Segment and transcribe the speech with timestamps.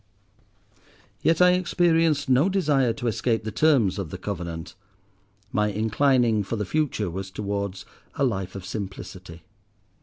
[1.21, 4.73] Yet I experienced no desire to escape the terms of the covenant;
[5.51, 7.85] my inclining for the future was towards
[8.15, 9.43] a life of simplicity.